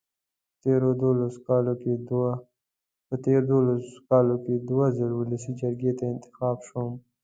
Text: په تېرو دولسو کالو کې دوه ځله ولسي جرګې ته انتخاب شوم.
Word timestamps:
په 0.49 0.57
تېرو 0.63 0.89
دولسو 3.51 3.95
کالو 4.23 4.35
کې 4.45 4.51
دوه 4.69 4.87
ځله 4.97 5.15
ولسي 5.17 5.51
جرګې 5.61 5.91
ته 5.99 6.03
انتخاب 6.13 6.57
شوم. 6.67 6.91